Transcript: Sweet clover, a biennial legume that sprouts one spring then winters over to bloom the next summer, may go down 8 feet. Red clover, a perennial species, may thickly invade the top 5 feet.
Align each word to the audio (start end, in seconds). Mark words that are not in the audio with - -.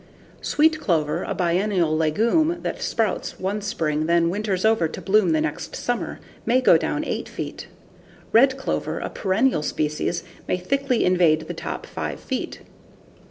Sweet 0.41 0.79
clover, 0.79 1.21
a 1.21 1.35
biennial 1.35 1.95
legume 1.95 2.57
that 2.63 2.81
sprouts 2.81 3.39
one 3.39 3.61
spring 3.61 4.07
then 4.07 4.31
winters 4.31 4.65
over 4.65 4.87
to 4.87 4.99
bloom 4.99 5.29
the 5.29 5.41
next 5.41 5.75
summer, 5.75 6.19
may 6.43 6.59
go 6.59 6.75
down 6.75 7.05
8 7.05 7.29
feet. 7.29 7.67
Red 8.31 8.57
clover, 8.57 8.97
a 8.97 9.11
perennial 9.11 9.61
species, 9.61 10.23
may 10.47 10.57
thickly 10.57 11.05
invade 11.05 11.41
the 11.41 11.53
top 11.53 11.85
5 11.85 12.19
feet. 12.19 12.61